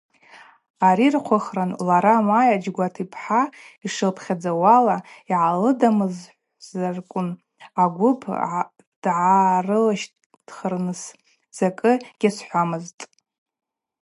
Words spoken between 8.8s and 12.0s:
дгӏарылырщтхырныс закӏы